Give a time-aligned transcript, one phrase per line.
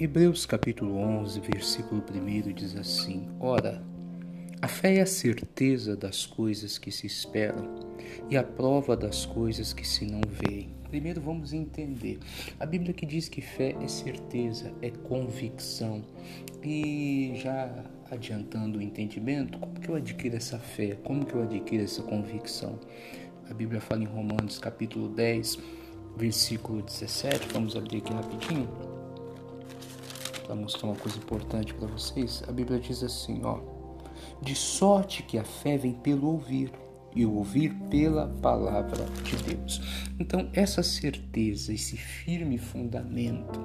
[0.00, 3.82] Hebreus capítulo 11, versículo 1 diz assim: Ora,
[4.62, 7.74] a fé é a certeza das coisas que se esperam
[8.30, 10.72] e a prova das coisas que se não veem.
[10.88, 12.20] Primeiro vamos entender.
[12.60, 16.04] A Bíblia que diz que fé é certeza, é convicção.
[16.62, 17.68] E já
[18.08, 20.96] adiantando o entendimento, como que eu adquiro essa fé?
[21.02, 22.78] Como que eu adquiro essa convicção?
[23.50, 25.58] A Bíblia fala em Romanos capítulo 10,
[26.16, 27.48] versículo 17.
[27.52, 28.87] Vamos abrir aqui rapidinho
[30.48, 32.42] para mostrar uma coisa importante para vocês.
[32.48, 33.60] A Bíblia diz assim, ó:
[34.40, 36.72] De sorte que a fé vem pelo ouvir
[37.14, 40.08] e o ouvir pela palavra de Deus.
[40.18, 43.60] Então, essa certeza, esse firme fundamento,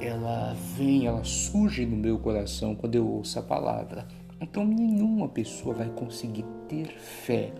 [0.00, 4.06] ela vem, ela surge no meu coração quando eu ouço a palavra.
[4.40, 7.52] Então, nenhuma pessoa vai conseguir ter fé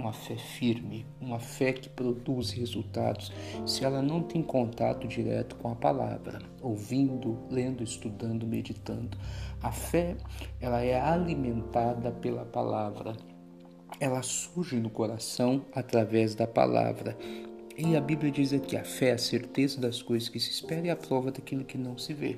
[0.00, 3.30] uma fé firme, uma fé que produz resultados,
[3.66, 9.18] se ela não tem contato direto com a palavra, ouvindo, lendo, estudando, meditando.
[9.62, 10.16] A fé,
[10.58, 13.14] ela é alimentada pela palavra.
[13.98, 17.16] Ela surge no coração através da palavra.
[17.82, 20.86] E a Bíblia diz aqui: a fé é a certeza das coisas que se espera
[20.86, 22.36] e a prova daquilo que não se vê.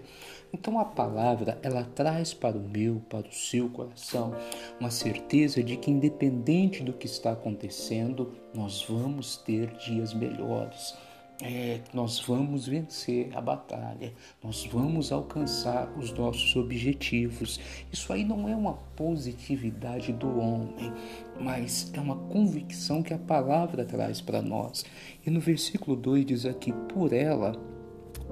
[0.53, 4.33] Então a palavra, ela traz para o meu, para o seu coração,
[4.79, 10.95] uma certeza de que, independente do que está acontecendo, nós vamos ter dias melhores
[11.43, 14.13] é, nós vamos vencer a batalha,
[14.43, 17.59] nós vamos alcançar os nossos objetivos.
[17.93, 20.93] Isso aí não é uma positividade do homem,
[21.41, 24.85] mas é uma convicção que a palavra traz para nós.
[25.27, 27.53] E no versículo 2 diz aqui: por ela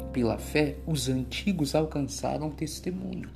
[0.05, 3.31] pela fé, os antigos alcançaram testemunho.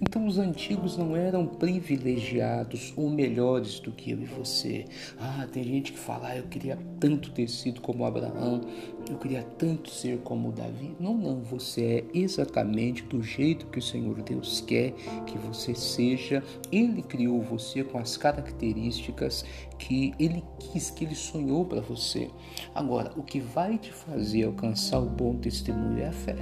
[0.00, 4.84] Então, os antigos não eram privilegiados ou melhores do que eu e você.
[5.18, 8.60] Ah, tem gente que fala, ah, eu queria tanto ter sido como Abraão,
[9.08, 10.94] eu queria tanto ser como Davi.
[10.98, 14.92] Não, não, você é exatamente do jeito que o Senhor Deus quer
[15.26, 16.42] que você seja.
[16.72, 19.44] Ele criou você com as características
[19.78, 22.30] que ele quis, que ele sonhou para você.
[22.74, 26.36] Agora, o que vai te fazer alcançar o bom testemunho é a fé.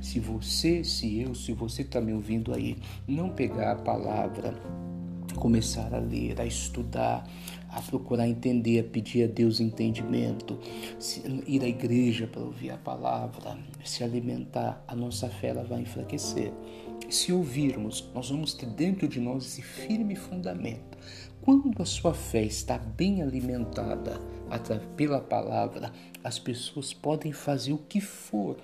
[0.00, 2.76] Se você, se eu, se você está me ouvindo aí,
[3.08, 4.54] não pegar a palavra,
[5.36, 7.26] começar a ler, a estudar,
[7.74, 10.58] a procurar entender, a pedir a Deus entendimento,
[11.46, 16.52] ir à igreja para ouvir a palavra, se alimentar, a nossa fé ela vai enfraquecer.
[17.10, 20.96] Se ouvirmos, nós vamos ter dentro de nós esse firme fundamento.
[21.42, 24.20] Quando a sua fé está bem alimentada
[24.96, 25.92] pela palavra,
[26.22, 28.56] as pessoas podem fazer o que for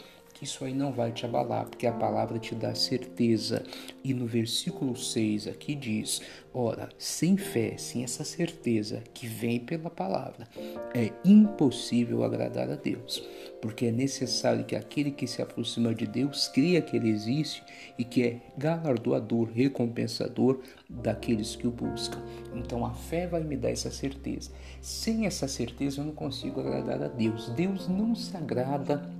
[0.42, 3.62] isso aí não vai te abalar, porque a palavra te dá certeza.
[4.02, 9.90] E no versículo 6 aqui diz: Ora, sem fé, sem essa certeza que vem pela
[9.90, 10.48] palavra,
[10.94, 13.22] é impossível agradar a Deus,
[13.60, 17.62] porque é necessário que aquele que se aproxima de Deus creia que Ele existe
[17.98, 22.20] e que é galardoador, recompensador daqueles que o buscam.
[22.54, 24.50] Então a fé vai me dar essa certeza.
[24.80, 27.50] Sem essa certeza eu não consigo agradar a Deus.
[27.50, 29.19] Deus não se agrada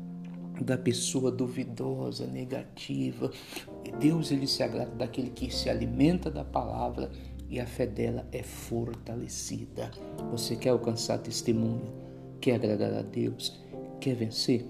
[0.62, 3.30] da pessoa duvidosa, negativa.
[3.98, 7.10] Deus ele se agrada daquele que se alimenta da palavra
[7.48, 9.90] e a fé dela é fortalecida.
[10.30, 11.92] Você quer alcançar testemunho?
[12.40, 13.60] Quer agradar a Deus?
[14.00, 14.64] Quer vencer?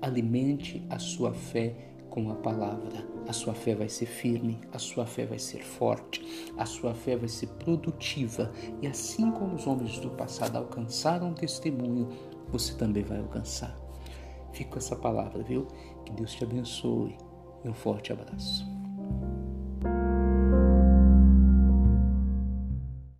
[0.00, 1.74] Alimente a sua fé
[2.10, 3.06] com a palavra.
[3.26, 7.16] A sua fé vai ser firme, a sua fé vai ser forte, a sua fé
[7.16, 8.52] vai ser produtiva.
[8.80, 12.08] E assim como os homens do passado alcançaram testemunho,
[12.48, 13.83] você também vai alcançar.
[14.54, 15.66] Fico com essa palavra, viu?
[16.04, 17.16] Que Deus te abençoe
[17.64, 18.64] um forte abraço.